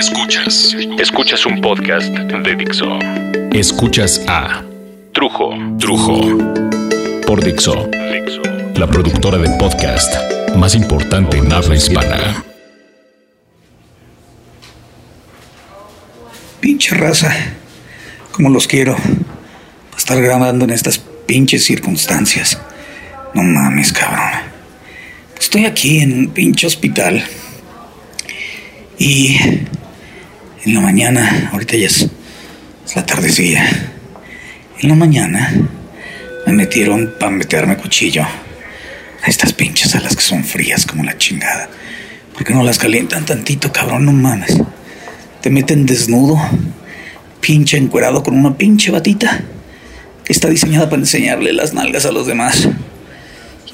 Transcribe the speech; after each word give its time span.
Escuchas. 0.00 0.74
Escuchas 0.98 1.44
un 1.44 1.60
podcast 1.60 2.08
de 2.08 2.56
Dixo. 2.56 2.86
Escuchas 3.52 4.22
a 4.28 4.64
Trujo. 5.12 5.50
Trujo. 5.78 6.38
Por 7.26 7.44
Dixo. 7.44 7.86
La 8.76 8.86
productora 8.86 9.36
de 9.36 9.50
podcast 9.58 10.10
más 10.56 10.74
importante 10.74 11.36
en 11.36 11.52
habla 11.52 11.76
hispana. 11.76 12.42
Pinche 16.60 16.94
raza. 16.94 17.34
Como 18.32 18.48
los 18.48 18.66
quiero. 18.66 18.96
Para 18.96 19.98
estar 19.98 20.22
grabando 20.22 20.64
en 20.64 20.70
estas 20.70 20.98
pinches 21.26 21.62
circunstancias. 21.66 22.58
No 23.34 23.42
mames, 23.42 23.92
cabrón. 23.92 24.48
Estoy 25.38 25.66
aquí 25.66 26.00
en 26.00 26.20
un 26.20 26.28
pinche 26.28 26.66
hospital. 26.66 27.22
Y 28.98 29.38
en 30.64 30.74
la 30.74 30.80
mañana, 30.80 31.50
ahorita 31.52 31.76
ya 31.76 31.86
es, 31.86 32.06
la 32.94 33.06
tardecilla. 33.06 33.64
En 34.78 34.88
la 34.88 34.94
mañana 34.94 35.52
me 36.46 36.52
metieron 36.52 37.14
para 37.18 37.30
meterme 37.30 37.76
cuchillo 37.76 38.22
a 38.22 39.26
estas 39.26 39.52
pinches 39.52 39.94
alas 39.94 40.16
que 40.16 40.22
son 40.22 40.44
frías 40.44 40.84
como 40.84 41.04
la 41.04 41.16
chingada. 41.16 41.68
¿Por 42.34 42.44
qué 42.44 42.52
no 42.52 42.62
las 42.62 42.78
calientan 42.78 43.24
tantito, 43.24 43.72
cabrón? 43.72 44.04
No 44.04 44.12
mames. 44.12 44.60
Te 45.40 45.50
meten 45.50 45.86
desnudo, 45.86 46.38
pinche 47.40 47.78
encuerado 47.78 48.22
con 48.22 48.36
una 48.36 48.56
pinche 48.56 48.90
batita 48.90 49.40
que 50.24 50.32
está 50.32 50.48
diseñada 50.48 50.90
para 50.90 51.00
enseñarle 51.00 51.52
las 51.52 51.72
nalgas 51.72 52.04
a 52.04 52.12
los 52.12 52.26
demás. 52.26 52.68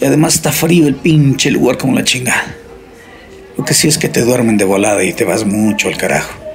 Y 0.00 0.04
además 0.04 0.34
está 0.34 0.52
frío 0.52 0.86
el 0.86 0.94
pinche 0.94 1.50
lugar 1.50 1.78
como 1.78 1.94
la 1.94 2.04
chingada. 2.04 2.54
Lo 3.56 3.64
que 3.64 3.74
sí 3.74 3.88
es 3.88 3.98
que 3.98 4.08
te 4.08 4.20
duermen 4.20 4.56
de 4.56 4.64
volada 4.64 5.02
y 5.02 5.12
te 5.14 5.24
vas 5.24 5.46
mucho 5.46 5.88
al 5.88 5.96
carajo. 5.96 6.45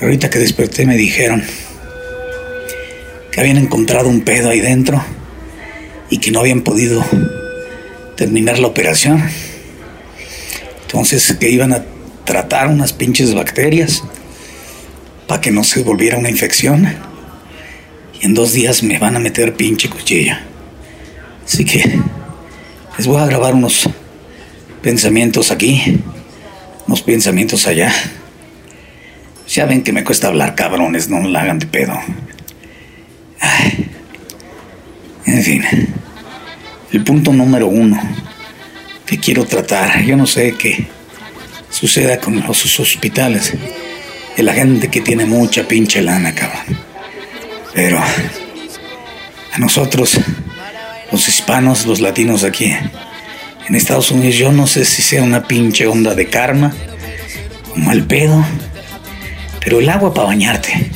Ahorita 0.00 0.30
que 0.30 0.38
desperté 0.38 0.86
me 0.86 0.96
dijeron 0.96 1.42
que 3.32 3.40
habían 3.40 3.56
encontrado 3.58 4.08
un 4.08 4.20
pedo 4.20 4.50
ahí 4.50 4.60
dentro 4.60 5.02
y 6.08 6.18
que 6.18 6.30
no 6.30 6.38
habían 6.38 6.62
podido 6.62 7.04
terminar 8.16 8.60
la 8.60 8.68
operación. 8.68 9.28
Entonces 10.82 11.36
que 11.38 11.50
iban 11.50 11.72
a 11.72 11.84
tratar 12.24 12.68
unas 12.68 12.92
pinches 12.92 13.34
bacterias 13.34 14.04
para 15.26 15.40
que 15.40 15.50
no 15.50 15.64
se 15.64 15.82
volviera 15.82 16.16
una 16.16 16.30
infección. 16.30 16.88
Y 18.20 18.26
en 18.26 18.34
dos 18.34 18.52
días 18.52 18.84
me 18.84 18.98
van 18.98 19.16
a 19.16 19.18
meter 19.18 19.54
pinche 19.54 19.90
cuchilla. 19.90 20.44
Así 21.44 21.64
que 21.64 21.82
les 22.96 23.06
voy 23.06 23.20
a 23.20 23.26
grabar 23.26 23.54
unos 23.54 23.88
pensamientos 24.80 25.50
aquí, 25.50 26.00
unos 26.86 27.02
pensamientos 27.02 27.66
allá. 27.66 27.92
Ya 29.48 29.64
ven 29.64 29.82
que 29.82 29.92
me 29.92 30.04
cuesta 30.04 30.28
hablar, 30.28 30.54
cabrones, 30.54 31.08
no 31.08 31.26
la 31.26 31.40
hagan 31.40 31.58
de 31.58 31.66
pedo. 31.66 31.98
En 35.24 35.42
fin, 35.42 35.64
el 36.92 37.04
punto 37.04 37.32
número 37.32 37.66
uno 37.66 38.00
que 39.06 39.18
quiero 39.18 39.46
tratar, 39.46 40.02
yo 40.02 40.16
no 40.16 40.26
sé 40.26 40.54
qué 40.58 40.86
suceda 41.70 42.18
con 42.18 42.40
los 42.46 42.80
hospitales 42.80 43.54
de 44.36 44.42
la 44.42 44.52
gente 44.52 44.88
que 44.88 45.00
tiene 45.00 45.24
mucha 45.24 45.64
pinche 45.64 46.02
lana, 46.02 46.34
cabrón. 46.34 46.78
Pero 47.74 47.98
a 47.98 49.58
nosotros, 49.58 50.18
los 51.10 51.26
hispanos, 51.28 51.86
los 51.86 52.00
latinos 52.00 52.44
aquí, 52.44 52.74
en 53.66 53.74
Estados 53.74 54.10
Unidos, 54.10 54.36
yo 54.36 54.52
no 54.52 54.66
sé 54.66 54.84
si 54.84 55.02
sea 55.02 55.22
una 55.22 55.46
pinche 55.46 55.86
onda 55.86 56.14
de 56.14 56.28
karma, 56.28 56.74
un 57.74 57.86
mal 57.86 58.04
pedo, 58.04 58.44
pero 59.68 59.80
el 59.80 59.88
agua 59.90 60.14
para 60.14 60.28
bañarte 60.28 60.90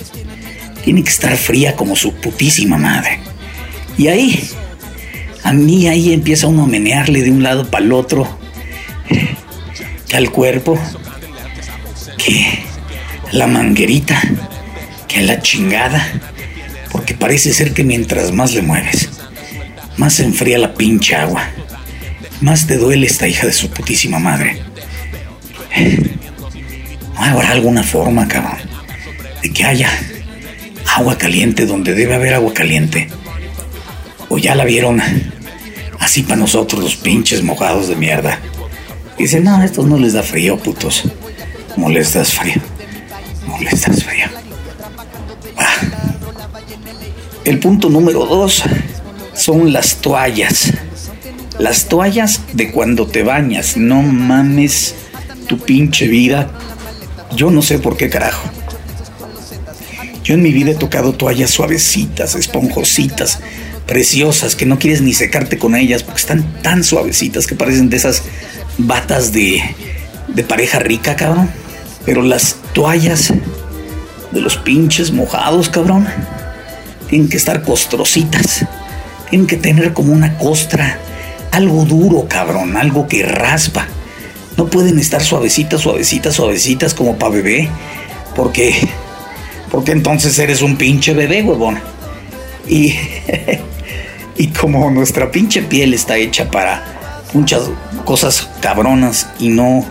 tiene 0.83 1.05
que 1.05 1.11
estar 1.11 1.37
fría 1.37 1.77
como 1.77 1.95
su 1.95 2.15
putísima 2.15 2.79
madre. 2.79 3.21
Y 3.99 4.09
ahí, 4.09 4.49
a 5.43 5.53
mí 5.53 5.89
ahí 5.89 6.15
empieza 6.15 6.47
uno 6.47 6.63
a 6.63 6.67
menearle 6.67 7.21
de 7.21 7.31
un 7.31 7.43
lado 7.43 7.71
para 7.71 7.85
el 7.85 7.93
otro, 7.93 8.27
que 10.09 10.17
al 10.17 10.31
cuerpo, 10.31 10.79
que 12.17 12.61
la 13.33 13.47
manguerita, 13.47 14.19
que 15.07 15.19
a 15.19 15.23
la 15.25 15.43
chingada, 15.43 16.03
porque 16.91 17.13
parece 17.13 17.53
ser 17.53 17.75
que 17.75 17.85
mientras 17.85 18.33
más 18.33 18.55
le 18.55 18.63
mueves, 18.63 19.11
más 19.99 20.15
se 20.15 20.25
enfría 20.25 20.57
la 20.57 20.73
pinche 20.73 21.15
agua 21.15 21.47
más 22.41 22.67
te 22.67 22.79
duele 22.79 23.07
esta 23.07 23.29
hija 23.29 23.47
de 23.47 23.53
su 23.53 23.69
putísima 23.69 24.19
madre. 24.19 24.63
¿No 27.15 27.23
habrá 27.23 27.51
alguna 27.51 27.83
forma, 27.83 28.27
cabrón, 28.27 28.59
de 29.43 29.53
que 29.53 29.65
haya 29.65 29.91
agua 30.97 31.17
caliente 31.19 31.67
donde 31.67 31.95
debe 31.95 32.15
haber 32.15 32.35
agua 32.35 32.53
caliente? 32.55 33.09
¿O 34.29 34.39
ya 34.39 34.55
la 34.55 34.65
vieron 34.65 35.01
así 35.99 36.23
para 36.23 36.37
nosotros 36.37 36.83
los 36.83 36.97
pinches 36.97 37.43
mojados 37.43 37.89
de 37.89 37.97
mierda? 37.97 38.39
Dicen, 39.19 39.45
no, 39.45 39.57
a 39.57 39.65
estos 39.65 39.87
no 39.87 39.99
les 39.99 40.15
da 40.15 40.23
frío, 40.23 40.57
putos. 40.57 41.05
No 41.77 41.89
les 41.89 42.15
das 42.15 42.33
frío. 42.33 42.61
No 43.47 43.59
les 43.59 43.83
das 43.83 44.03
frío. 44.03 44.27
Ah. 45.57 45.75
El 47.45 47.59
punto 47.59 47.89
número 47.89 48.27
dos 48.27 48.63
son 49.35 49.73
las 49.73 49.97
toallas. 49.97 50.73
Las 51.59 51.89
toallas 51.89 52.41
de 52.53 52.73
cuando 52.73 53.07
te 53.07 53.23
bañas, 53.23 53.77
no 53.77 54.03
mames 54.03 54.95
tu 55.47 55.59
pinche 55.59 56.09
vida. 56.09 56.51
Yo 57.35 57.51
no 57.51 57.63
sé 57.63 57.79
por 57.79 57.97
qué 57.97 58.11
carajo. 58.11 58.49
Yo 60.23 60.35
en 60.35 60.43
mi 60.43 60.53
vida 60.53 60.73
he 60.73 60.75
tocado 60.75 61.13
toallas 61.13 61.51
suavecitas, 61.51 62.35
esponjositas, 62.37 63.41
preciosas, 63.87 64.55
que 64.55 64.67
no 64.67 64.79
quieres 64.79 65.03
ni 65.03 65.15
secarte 65.15 65.59
con 65.59 65.75
ellas 65.75 66.03
porque 66.03 66.21
están 66.21 66.63
tan 66.63 66.85
suavecitas 66.85 67.47
que 67.47 67.57
parecen 67.57 67.91
de 67.91 67.97
esas 67.97 68.23
batas 68.79 69.33
de, 69.33 69.63
de 70.29 70.45
pareja 70.45 70.79
rica, 70.79 71.17
cabrón. 71.17 71.51
Pero 72.05 72.23
las 72.23 72.57
toallas 72.73 73.33
de 74.31 74.41
los 74.41 74.57
pinches 74.57 75.11
mojados, 75.11 75.69
cabrón, 75.69 76.07
tienen 77.09 77.29
que 77.29 77.37
estar 77.37 77.63
costrositas. 77.63 78.65
Tienen 79.31 79.47
que 79.47 79.57
tener 79.57 79.93
como 79.93 80.13
una 80.13 80.39
costra 80.39 80.99
algo 81.51 81.85
duro, 81.85 82.27
cabrón, 82.29 82.77
algo 82.77 83.09
que 83.09 83.23
raspa. 83.23 83.87
No 84.57 84.67
pueden 84.67 84.99
estar 84.99 85.23
suavecitas, 85.23 85.81
suavecitas, 85.81 86.35
suavecitas 86.35 86.95
como 86.95 87.17
para 87.19 87.35
bebé, 87.35 87.69
porque 88.35 88.75
porque 89.71 89.93
entonces 89.93 90.39
eres 90.39 90.61
un 90.61 90.77
pinche 90.77 91.15
bebé, 91.15 91.43
huevón. 91.43 91.81
Y 92.69 92.95
y 94.37 94.49
como 94.49 94.91
nuestra 94.91 95.31
pinche 95.31 95.63
piel 95.63 95.95
está 95.95 96.17
hecha 96.17 96.51
para 96.51 96.85
muchas 97.33 97.71
cosas 98.05 98.49
cabronas 98.61 99.29
y 99.39 99.49
no 99.49 99.85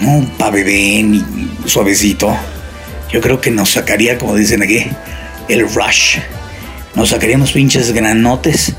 no 0.00 0.26
para 0.38 0.52
bebé 0.52 1.02
ni 1.02 1.24
suavecito, 1.66 2.34
yo 3.12 3.20
creo 3.20 3.40
que 3.40 3.50
nos 3.50 3.72
sacaría, 3.72 4.18
como 4.18 4.34
dicen 4.34 4.62
aquí, 4.62 4.86
el 5.48 5.68
rush. 5.72 6.18
Nos 6.94 7.10
sacaríamos 7.10 7.52
pinches 7.52 7.92
granotes 7.92 8.74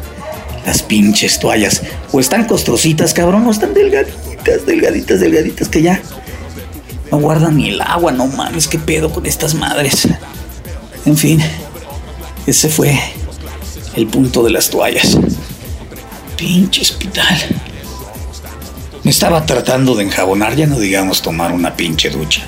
las 0.65 0.81
pinches 0.81 1.39
toallas. 1.39 1.81
O 2.11 2.19
están 2.19 2.45
costrositas, 2.45 3.13
cabrón, 3.13 3.45
o 3.47 3.51
están 3.51 3.73
delgaditas, 3.73 4.32
delgaditas, 4.43 5.19
delgaditas, 5.19 5.69
que 5.69 5.81
ya 5.81 6.01
no 7.11 7.19
guardan 7.19 7.57
ni 7.57 7.69
el 7.69 7.81
agua, 7.81 8.11
no 8.11 8.27
mames, 8.27 8.67
qué 8.67 8.79
pedo 8.79 9.11
con 9.11 9.25
estas 9.25 9.53
madres. 9.53 10.07
En 11.05 11.17
fin, 11.17 11.41
ese 12.47 12.69
fue 12.69 12.99
el 13.95 14.07
punto 14.07 14.43
de 14.43 14.51
las 14.51 14.69
toallas. 14.69 15.17
Pinche 16.37 16.81
hospital. 16.81 17.37
Me 19.03 19.11
estaba 19.11 19.45
tratando 19.45 19.95
de 19.95 20.03
enjabonar, 20.03 20.55
ya 20.55 20.65
no 20.65 20.79
digamos 20.79 21.21
tomar 21.21 21.51
una 21.51 21.75
pinche 21.75 22.09
ducha. 22.09 22.43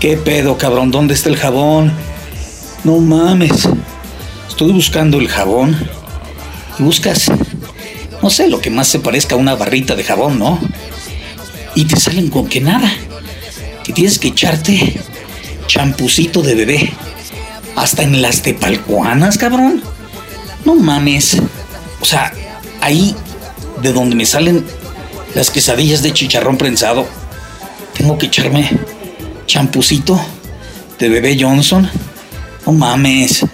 ¿Qué 0.00 0.16
pedo, 0.16 0.58
cabrón? 0.58 0.90
¿Dónde 0.90 1.14
está 1.14 1.28
el 1.28 1.36
jabón? 1.36 1.92
No 2.84 2.98
mames. 2.98 3.68
Estoy 4.48 4.72
buscando 4.72 5.18
el 5.18 5.28
jabón 5.28 5.76
buscas, 6.80 7.30
no 8.22 8.30
sé, 8.30 8.48
lo 8.48 8.60
que 8.60 8.70
más 8.70 8.88
se 8.88 8.98
parezca 8.98 9.34
a 9.34 9.38
una 9.38 9.54
barrita 9.54 9.94
de 9.94 10.04
jabón, 10.04 10.38
¿no? 10.38 10.58
Y 11.74 11.84
te 11.84 11.98
salen 11.98 12.28
con 12.30 12.48
que 12.48 12.60
nada, 12.60 12.92
que 13.84 13.92
tienes 13.92 14.18
que 14.18 14.28
echarte 14.28 15.00
champucito 15.66 16.42
de 16.42 16.54
bebé, 16.54 16.92
hasta 17.76 18.02
en 18.02 18.20
las 18.20 18.42
tepalcuanas, 18.42 19.38
cabrón. 19.38 19.82
No 20.64 20.74
mames. 20.74 21.40
O 22.00 22.04
sea, 22.04 22.32
ahí 22.80 23.14
de 23.82 23.92
donde 23.92 24.16
me 24.16 24.26
salen 24.26 24.64
las 25.34 25.50
quesadillas 25.50 26.02
de 26.02 26.12
chicharrón 26.12 26.58
prensado, 26.58 27.06
tengo 27.96 28.18
que 28.18 28.26
echarme 28.26 28.68
champucito 29.46 30.20
de 30.98 31.08
bebé 31.08 31.36
Johnson. 31.40 31.88
No 32.66 32.72
mames. 32.72 33.46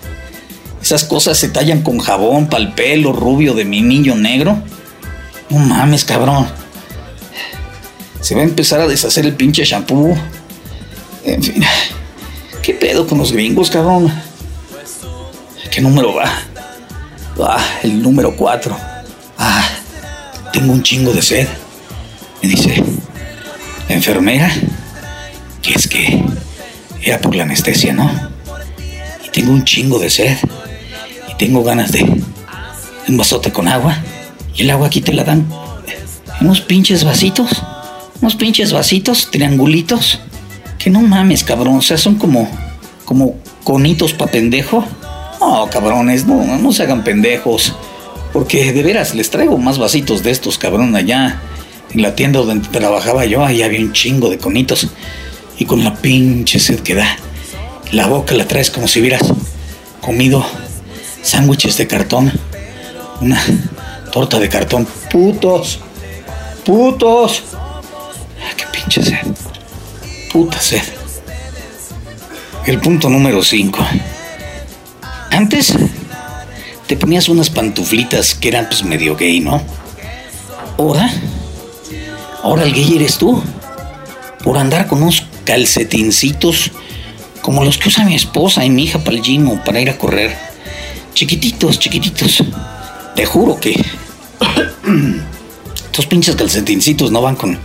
Esas 0.83 1.05
cosas 1.05 1.37
se 1.37 1.49
tallan 1.49 1.83
con 1.83 1.99
jabón 1.99 2.49
para 2.49 2.63
el 2.63 2.73
pelo 2.73 3.13
rubio 3.13 3.55
de 3.55 3.65
mi 3.65 3.83
negro. 3.83 4.63
No 5.51 5.59
mames, 5.59 6.05
cabrón. 6.05 6.47
Se 8.27 8.35
va 8.35 8.41
a 8.41 8.45
empezar 8.45 8.81
a 8.81 8.89
deshacer 8.89 9.25
el 9.25 9.37
pinche 9.37 9.65
shampoo. 9.65 10.13
En 11.25 11.41
fin. 11.41 11.63
¿Qué 12.61 12.75
pedo 12.75 13.07
con 13.07 13.19
los 13.19 13.31
gringos, 13.31 13.71
cabrón? 13.71 14.13
¿Qué 15.71 15.81
número 15.81 16.13
va? 16.13 16.29
Ah, 17.41 17.65
el 17.85 18.03
número 18.03 18.35
4. 18.35 18.77
Ah, 19.39 19.69
tengo 20.53 20.73
un 20.73 20.83
chingo 20.83 21.13
de 21.13 21.23
sed. 21.23 21.47
Me 22.43 22.49
dice 22.49 22.83
la 23.89 23.95
enfermera 23.95 24.51
que 25.63 25.75
es 25.75 25.87
que 25.87 26.21
era 27.03 27.21
por 27.21 27.33
la 27.37 27.45
anestesia, 27.45 27.93
¿no? 27.93 28.11
Y 29.25 29.31
tengo 29.31 29.53
un 29.53 29.63
chingo 29.65 30.01
de 30.01 30.11
sed. 30.11 30.37
Y 31.31 31.37
tengo 31.37 31.63
ganas 31.63 31.93
de 31.93 32.03
un 33.07 33.17
vasote 33.17 33.53
con 33.53 33.69
agua. 33.69 33.97
Y 34.53 34.63
el 34.63 34.71
agua 34.71 34.89
aquí 34.89 35.01
te 35.01 35.13
la 35.13 35.23
dan 35.23 35.49
unos 36.41 36.61
pinches 36.61 37.05
vasitos. 37.05 37.63
Unos 38.21 38.37
pinches 38.37 38.73
vasitos, 38.73 39.31
triangulitos. 39.31 40.21
Que 40.79 40.91
no 40.91 41.01
mames, 41.01 41.45
cabrón. 41.45 41.77
O 41.77 41.83
sea, 41.83 41.99
son 41.99 42.17
como, 42.17 42.49
como 43.05 43.37
conitos 43.65 44.13
pa' 44.13 44.27
pendejo. 44.27 44.85
No, 45.41 45.69
cabrones, 45.71 46.27
no, 46.27 46.59
no 46.59 46.73
se 46.73 46.83
hagan 46.83 47.05
pendejos. 47.05 47.75
Porque 48.33 48.73
de 48.73 48.83
veras 48.83 49.15
les 49.15 49.31
traigo 49.31 49.59
más 49.59 49.79
vasitos 49.79 50.23
de 50.23 50.31
estos, 50.31 50.59
cabrón, 50.59 50.95
allá. 50.97 51.41
En 51.91 52.03
la 52.03 52.15
tienda 52.15 52.41
donde 52.41 52.69
trabajaba 52.69 53.25
yo, 53.27 53.45
ahí 53.45 53.63
había 53.63 53.81
un 53.81 53.93
chingo 53.93 54.29
de 54.29 54.39
conitos. 54.39 54.89
Y 55.59 55.65
con 55.65 55.85
la 55.85 55.95
pinche 55.95 56.59
sed 56.59 56.81
que 56.81 56.95
da, 56.95 57.17
la 57.93 58.07
boca 58.07 58.35
la 58.35 58.47
traes 58.47 58.71
como 58.71 58.89
si 58.89 59.01
hubieras 59.01 59.23
comido 60.01 60.45
sándwiches 61.23 61.77
de 61.79 61.87
cartón. 61.87 62.33
Una 63.21 63.43
torta 64.13 64.39
de 64.39 64.49
cartón. 64.49 64.87
Putos. 65.11 65.81
Putos. 66.65 67.43
Pinche 68.87 69.03
sed. 69.03 69.27
Puta 70.33 70.61
sed. 70.61 70.83
El 72.67 72.79
punto 72.79 73.09
número 73.09 73.43
5. 73.43 73.85
Antes 75.33 75.75
te 76.87 76.97
ponías 76.97 77.29
unas 77.29 77.51
pantuflitas 77.51 78.37
que 78.37 78.47
eran 78.47 78.67
pues 78.67 78.85
medio 78.85 79.17
gay, 79.17 79.41
¿no? 79.41 79.61
Ahora, 80.79 81.11
ahora 82.45 82.63
el 82.63 82.73
gay 82.73 82.95
eres 82.95 83.19
tú. 83.19 83.43
Por 84.45 84.57
andar 84.57 84.87
con 84.87 85.03
unos 85.03 85.27
calcetincitos 85.45 86.71
como 87.43 87.65
los 87.65 87.79
que 87.79 87.89
usa 87.89 88.05
mi 88.05 88.15
esposa 88.15 88.65
y 88.65 88.71
mi 88.71 88.85
hija 88.85 89.01
para 89.01 89.17
el 89.17 89.23
gym 89.23 89.49
o 89.49 89.65
para 89.65 89.81
ir 89.81 89.91
a 89.91 89.99
correr. 89.99 90.37
Chiquititos, 91.13 91.81
chiquititos. 91.81 92.45
Te 93.17 93.27
juro 93.27 93.59
que 93.59 93.73
estos 95.87 96.07
pinches 96.07 96.37
calcetincitos 96.37 97.11
no 97.11 97.21
van 97.21 97.35
con, 97.35 97.59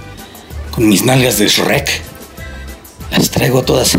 con 0.72 0.88
mis 0.88 1.04
nalgas 1.04 1.38
de 1.38 1.48
Shrek. 1.48 2.02
Las 3.12 3.30
traigo 3.30 3.64
todas 3.64 3.98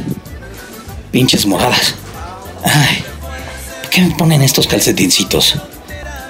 pinches 1.10 1.46
moradas. 1.46 1.94
Ay, 2.64 3.04
¿por 3.82 3.90
qué 3.90 4.00
me 4.00 4.14
ponen 4.14 4.42
estos 4.42 4.66
calcetincitos? 4.66 5.56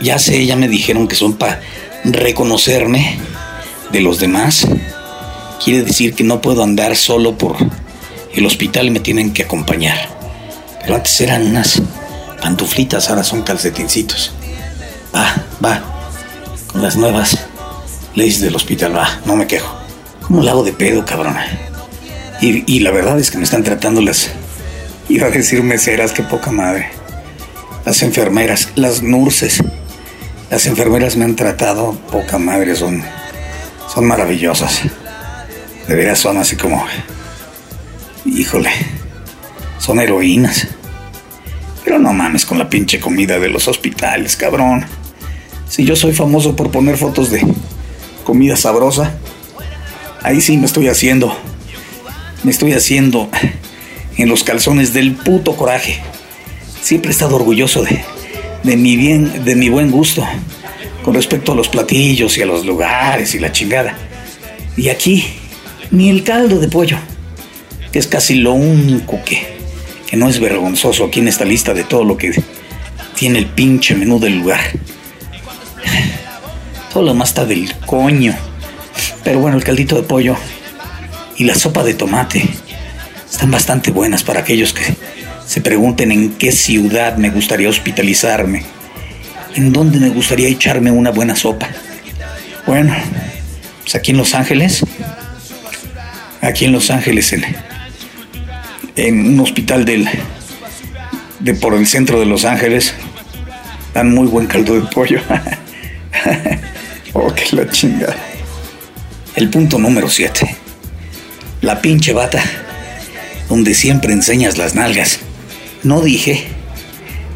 Ya 0.01 0.19
sé, 0.19 0.45
ya 0.45 0.57
me 0.57 0.69
dijeron 0.69 1.07
que 1.07 1.15
son 1.15 1.35
para 1.35 1.61
reconocerme 2.05 3.19
de 3.93 4.01
los 4.01 4.19
demás. 4.19 4.67
Quiere 5.65 5.83
decir 5.83 6.15
que 6.15 6.25
no 6.25 6.41
puedo 6.41 6.65
andar 6.65 6.97
solo 6.97 7.39
por 7.39 7.57
el 8.35 8.47
hospital 8.47 8.89
y 8.89 8.91
me 8.91 9.01
tienen 9.01 9.33
que 9.33 9.45
acompañar. 9.45 10.09
Pero 10.81 10.97
antes 10.97 11.21
eran 11.21 11.47
unas 11.47 11.81
pantuflitas, 12.41 13.09
ahora 13.09 13.23
son 13.23 13.43
calcetincitos. 13.43 14.33
Va, 15.15 15.45
va. 15.65 15.83
Con 16.67 16.83
las 16.83 16.97
nuevas 16.97 17.39
leyes 18.17 18.41
del 18.41 18.57
hospital, 18.57 18.97
va, 18.97 19.21
no 19.25 19.37
me 19.37 19.47
quejo. 19.47 19.82
¿Cómo 20.33 20.45
la 20.45 20.55
de 20.63 20.73
pedo, 20.73 21.05
cabrona? 21.05 21.47
Y, 22.41 22.65
y 22.67 22.81
la 22.81 22.91
verdad 22.91 23.21
es 23.21 23.31
que 23.31 23.37
me 23.37 23.45
están 23.45 23.65
tratando 23.65 24.01
las. 24.01 24.31
Iba 25.11 25.27
a 25.27 25.31
decir 25.31 25.63
meseras, 25.63 26.13
qué 26.13 26.23
poca 26.23 26.51
madre. 26.51 26.89
Las 27.85 28.03
enfermeras, 28.03 28.71
las 28.75 29.03
nurses. 29.03 29.63
Las 30.51 30.65
enfermeras 30.65 31.17
me 31.17 31.27
han 31.27 31.37
tratado 31.37 31.93
poca 32.11 32.39
madre, 32.39 32.75
son. 32.77 33.03
Son 33.93 34.07
maravillosas. 34.07 34.81
De 35.87 35.95
veras 35.95 36.21
son 36.21 36.39
así 36.39 36.57
como. 36.57 36.83
Híjole. 38.25 38.71
Son 39.79 40.01
heroínas. 40.01 40.67
Pero 41.85 41.99
no 41.99 42.15
mames 42.15 42.47
con 42.47 42.59
la 42.59 42.71
pinche 42.71 43.01
comida 43.01 43.39
de 43.39 43.51
los 43.51 43.69
hospitales, 43.69 44.37
cabrón. 44.37 44.87
Si 45.69 45.85
yo 45.85 45.95
soy 45.95 46.15
famoso 46.15 46.57
por 46.57 46.71
poner 46.71 46.97
fotos 46.97 47.31
de 47.31 47.47
comida 48.25 48.57
sabrosa, 48.57 49.13
ahí 50.23 50.41
sí 50.41 50.57
me 50.57 50.67
estoy 50.67 50.89
haciendo. 50.89 51.37
Me 52.43 52.51
estoy 52.51 52.73
haciendo 52.73 53.31
en 54.17 54.29
los 54.29 54.45
calzones 54.45 54.93
del 54.93 55.13
puto 55.15 55.57
coraje. 55.57 56.01
Siempre 56.83 57.11
he 57.11 57.13
estado 57.13 57.37
orgulloso 57.37 57.83
de, 57.83 58.05
de 58.63 58.77
mi 58.77 58.97
bien, 58.97 59.45
de 59.45 59.55
mi 59.55 59.69
buen 59.69 59.91
gusto 59.91 60.27
con 61.05 61.15
respecto 61.15 61.53
a 61.53 61.55
los 61.55 61.69
platillos 61.69 62.39
y 62.39 62.43
a 62.43 62.47
los 62.47 62.65
lugares 62.65 63.35
y 63.35 63.39
la 63.39 63.53
chingada. 63.53 63.97
Y 64.77 64.89
aquí, 64.89 65.27
ni 65.91 66.09
el 66.09 66.25
caldo 66.25 66.59
de 66.59 66.69
pollo, 66.69 66.97
que 67.91 67.99
es 67.99 68.07
casi 68.07 68.37
lo 68.37 68.53
único 68.53 69.23
que, 69.25 69.57
que 70.07 70.17
no 70.17 70.29
es 70.29 70.41
vergonzoso 70.41 71.05
aquí 71.05 71.21
en 71.21 71.29
esta 71.29 71.45
lista 71.45 71.75
de 71.75 71.85
todo 71.85 72.05
lo 72.05 72.17
que 72.17 72.43
tiene 73.15 73.39
el 73.39 73.47
pinche 73.47 73.95
menú 73.95 74.19
del 74.19 74.39
lugar. 74.39 74.61
Todo 76.93 77.03
lo 77.05 77.15
más 77.15 77.31
está 77.31 77.45
del 77.45 77.75
coño. 77.87 78.35
Pero 79.25 79.39
bueno, 79.39 79.57
el 79.57 79.65
caldito 79.65 79.97
de 79.97 80.03
pollo 80.03 80.37
y 81.37 81.45
la 81.45 81.55
sopa 81.55 81.85
de 81.85 81.95
tomate 81.95 82.49
están 83.31 83.51
bastante 83.51 83.91
buenas 83.91 84.23
para 84.23 84.41
aquellos 84.41 84.73
que 84.73 84.97
se 85.47 85.61
pregunten 85.61 86.13
en 86.13 86.33
qué 86.35 86.53
ciudad 86.53 87.17
me 87.17 87.31
gustaría 87.31 87.69
hospitalizarme, 87.69 88.63
en 89.55 89.73
dónde 89.73 89.99
me 89.99 90.09
gustaría 90.09 90.49
echarme 90.49 90.91
una 90.91 91.11
buena 91.11 91.37
sopa. 91.37 91.69
Bueno, 92.67 92.95
pues 93.83 93.95
aquí 93.95 94.13
en 94.13 94.17
Los 94.17 94.35
Ángeles, 94.35 94.85
aquí 96.41 96.65
en 96.65 96.73
Los 96.73 96.91
Ángeles, 96.91 97.35
en, 98.97 99.27
un 99.27 99.41
hospital 99.41 99.85
del, 99.85 100.09
de 101.41 101.55
por 101.55 101.75
el 101.75 101.87
centro 101.87 102.21
de 102.21 102.27
Los 102.27 102.45
Ángeles, 102.45 102.95
dan 103.95 104.15
muy 104.15 104.27
buen 104.27 104.47
caldo 104.47 104.75
de 104.75 104.87
pollo. 104.89 105.21
oh, 107.13 107.33
que 107.35 107.57
la 107.57 107.69
chingada. 107.69 108.32
El 109.35 109.49
punto 109.49 109.79
número 109.79 110.11
7. 110.11 110.57
La 111.63 111.81
pinche 111.81 112.13
bata, 112.13 112.43
donde 113.49 113.73
siempre 113.73 114.13
enseñas 114.13 114.59
las 114.59 114.75
nalgas. 114.75 115.21
No 115.83 116.03
dije, 116.03 116.49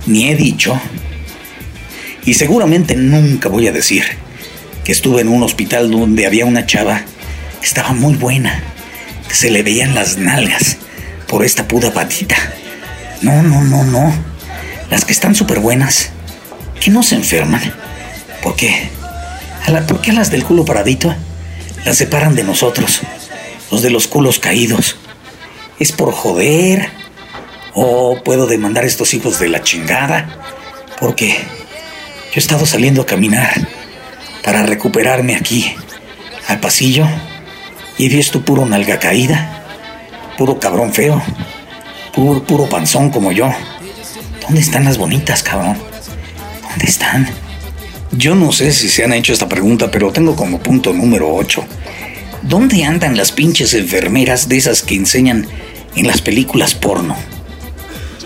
ni 0.05 0.29
he 0.29 0.37
dicho, 0.37 0.79
y 2.27 2.35
seguramente 2.35 2.97
nunca 2.97 3.49
voy 3.49 3.67
a 3.67 3.73
decir 3.73 4.05
que 4.85 4.93
estuve 4.93 5.23
en 5.23 5.29
un 5.29 5.43
hospital 5.43 5.91
donde 5.91 6.27
había 6.27 6.45
una 6.45 6.67
chava 6.67 7.01
que 7.61 7.67
estaba 7.67 7.93
muy 7.95 8.15
buena, 8.15 8.63
que 9.27 9.35
se 9.35 9.51
le 9.51 9.63
veían 9.63 9.95
las 9.95 10.19
nalgas 10.19 10.77
por 11.27 11.47
esta 11.47 11.67
puta 11.67 11.95
patita. 11.95 12.37
No, 13.23 13.43
no, 13.43 13.65
no, 13.65 13.85
no. 13.85 14.13
Las 14.91 15.07
que 15.07 15.13
están 15.13 15.35
súper 15.35 15.61
buenas, 15.61 16.11
que 16.79 16.91
no 16.91 17.03
se 17.03 17.15
enferman. 17.15 17.63
¿Por 18.43 18.55
qué? 18.55 18.91
¿A 19.65 19.71
la, 19.71 19.87
¿Por 19.87 20.03
qué 20.03 20.13
las 20.13 20.31
del 20.31 20.45
culo 20.45 20.67
paradito 20.67 21.15
las 21.87 21.99
separan 21.99 22.35
de 22.35 22.43
nosotros? 22.43 23.01
Los 23.71 23.81
de 23.81 23.91
los 23.91 24.09
culos 24.09 24.41
caídos. 24.41 24.97
¿Es 25.79 25.93
por 25.93 26.13
joder? 26.13 26.91
¿O 27.75 28.21
puedo 28.25 28.49
demandar 28.49 28.83
a 28.83 28.89
estos 28.89 29.15
hijos 29.15 29.39
de 29.39 29.49
la 29.49 29.63
chingada? 29.63 30.29
Porque 30.99 31.29
yo 31.29 32.33
he 32.35 32.39
estado 32.39 32.67
saliendo 32.67 33.03
a 33.03 33.07
caminar 33.07 33.53
para 34.43 34.65
recuperarme 34.65 35.37
aquí, 35.37 35.73
al 36.49 36.59
pasillo, 36.59 37.07
y 37.99 38.07
he 38.07 38.09
visto 38.09 38.45
puro 38.45 38.67
nalga 38.67 38.99
caída, 38.99 39.65
puro 40.37 40.59
cabrón 40.59 40.93
feo, 40.93 41.23
puro, 42.13 42.43
puro 42.43 42.69
panzón 42.69 43.11
como 43.11 43.31
yo. 43.31 43.49
¿Dónde 44.43 44.61
están 44.61 44.85
las 44.85 44.99
bonitas, 44.99 45.45
cabrón? 45.45 45.79
¿Dónde 46.69 46.87
están? 46.87 47.46
Yo 48.13 48.35
no 48.35 48.53
sé 48.53 48.73
si 48.73 48.89
se 48.89 49.05
han 49.05 49.13
hecho 49.13 49.33
esta 49.33 49.49
pregunta, 49.49 49.91
pero 49.91 50.13
tengo 50.13 50.37
como 50.37 50.59
punto 50.59 50.93
número 50.93 51.35
8. 51.35 51.65
¿Dónde 52.43 52.85
andan 52.85 53.17
las 53.17 53.33
pinches 53.33 53.75
enfermeras 53.75 54.49
de 54.49 54.57
esas 54.57 54.83
que 54.83 54.95
enseñan 54.95 55.47
en 55.97 56.07
las 56.07 56.21
películas 56.21 56.75
porno? 56.75 57.17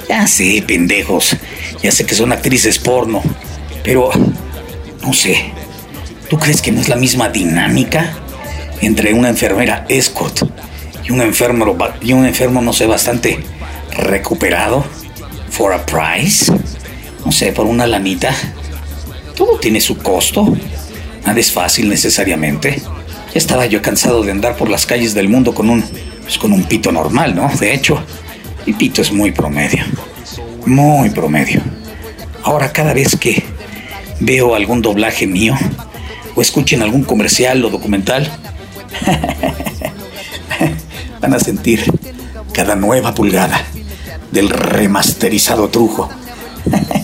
Ya 0.08 0.26
sé, 0.26 0.62
pendejos. 0.66 1.36
Ya 1.82 1.90
sé 1.90 2.04
que 2.04 2.14
son 2.14 2.32
actrices 2.32 2.78
porno. 2.78 3.22
Pero, 3.82 4.10
no 5.02 5.12
sé. 5.12 5.52
¿Tú 6.28 6.38
crees 6.38 6.60
que 6.60 6.72
no 6.72 6.80
es 6.80 6.88
la 6.88 6.96
misma 6.96 7.28
dinámica 7.28 8.14
entre 8.82 9.14
una 9.14 9.30
enfermera 9.30 9.86
escort 9.88 10.42
y 11.02 11.10
un 11.10 11.22
enfermo, 11.22 11.76
y 12.00 12.12
un 12.12 12.26
enfermo 12.26 12.60
no 12.62 12.72
sé, 12.72 12.86
bastante 12.86 13.40
recuperado? 13.96 14.84
¿For 15.50 15.72
a 15.72 15.84
price? 15.84 16.52
No 17.24 17.32
sé, 17.32 17.52
por 17.52 17.66
una 17.66 17.86
lanita. 17.86 18.34
Todo 19.40 19.58
tiene 19.58 19.80
su 19.80 19.96
costo. 19.96 20.54
Nada 21.24 21.40
es 21.40 21.50
fácil 21.50 21.88
necesariamente. 21.88 22.82
Ya 23.32 23.38
estaba 23.38 23.64
yo 23.64 23.80
cansado 23.80 24.22
de 24.22 24.32
andar 24.32 24.54
por 24.54 24.68
las 24.68 24.84
calles 24.84 25.14
del 25.14 25.30
mundo 25.30 25.54
con 25.54 25.70
un 25.70 25.82
pues 26.20 26.36
con 26.36 26.52
un 26.52 26.64
pito 26.64 26.92
normal, 26.92 27.34
¿no? 27.34 27.50
De 27.58 27.72
hecho, 27.72 27.98
mi 28.66 28.74
pito 28.74 29.00
es 29.00 29.10
muy 29.10 29.32
promedio. 29.32 29.82
Muy 30.66 31.08
promedio. 31.08 31.62
Ahora 32.42 32.70
cada 32.70 32.92
vez 32.92 33.16
que 33.16 33.42
veo 34.20 34.54
algún 34.54 34.82
doblaje 34.82 35.26
mío 35.26 35.54
o 36.34 36.42
escuchen 36.42 36.82
algún 36.82 37.04
comercial 37.04 37.64
o 37.64 37.70
documental, 37.70 38.30
van 41.22 41.32
a 41.32 41.40
sentir 41.40 41.82
cada 42.52 42.76
nueva 42.76 43.14
pulgada 43.14 43.64
del 44.32 44.50
remasterizado 44.50 45.70
trujo. 45.70 46.10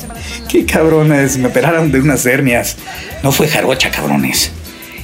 Qué 0.49 0.65
cabrones, 0.65 1.39
me 1.39 1.49
operaron 1.49 1.91
de 1.91 2.01
unas 2.01 2.25
hernias. 2.27 2.77
No 3.23 3.33
fue 3.33 3.49
jarocha, 3.49 3.91
cabrones. 3.91 4.51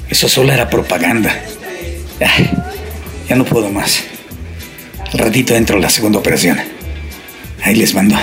Eso 0.08 0.28
solo 0.28 0.52
era 0.52 0.68
propaganda. 0.70 1.34
ya 3.28 3.36
no 3.36 3.44
puedo 3.44 3.70
más. 3.70 4.04
Al 5.12 5.18
ratito 5.18 5.54
entro 5.54 5.76
a 5.76 5.80
la 5.80 5.90
segunda 5.90 6.18
operación. 6.18 6.58
Ahí 7.62 7.74
les 7.74 7.94
mando 7.94 8.16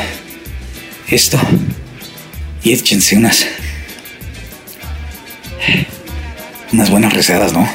esto. 1.09 1.39
Y 2.63 2.73
échense 2.73 3.17
unas. 3.17 3.47
Unas 6.71 6.89
buenas 6.89 7.13
rezadas, 7.13 7.53
¿no? 7.53 7.67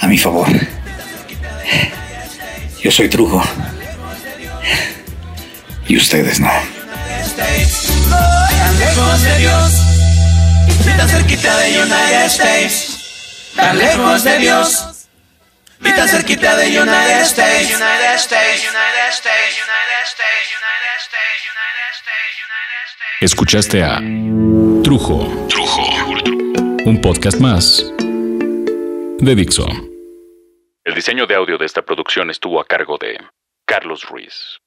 A 0.00 0.06
mi 0.06 0.18
favor. 0.18 0.48
Yo 2.82 2.90
soy 2.90 3.08
Trujo. 3.08 3.42
Y 5.86 5.96
ustedes 5.96 6.40
no. 6.40 6.50
Lejos 8.98 9.22
de 9.22 9.38
Dios. 9.38 9.72
Y 10.84 10.96
tan 10.96 11.08
cerquita 11.08 11.56
de 11.58 11.82
United 11.82 12.24
States. 12.26 13.52
Tan 13.54 13.78
lejos 13.78 14.24
de 14.24 14.38
Dios. 14.38 15.08
Y 15.80 15.92
tan 15.94 16.08
cerquita 16.08 16.56
de 16.56 16.66
United 16.66 17.20
States. 17.22 17.70
United 17.70 18.14
States. 18.16 18.64
United 18.64 19.08
States. 19.12 19.54
United 19.62 20.02
States. 20.02 20.48
United 20.58 20.94
States. 20.98 21.40
United 21.54 22.82
States. 22.90 23.20
Escuchaste 23.20 23.84
a 23.84 23.98
Trujo. 24.82 25.46
Trujo. 25.48 25.84
Un 26.84 27.00
podcast 27.00 27.38
más 27.38 27.84
de 29.20 29.34
Dixo. 29.36 29.66
El 30.84 30.94
diseño 30.94 31.26
de 31.26 31.36
audio 31.36 31.56
de 31.56 31.66
esta 31.66 31.82
producción 31.82 32.30
estuvo 32.30 32.60
a 32.60 32.64
cargo 32.64 32.98
de 32.98 33.16
Carlos 33.64 34.04
Ruiz. 34.08 34.58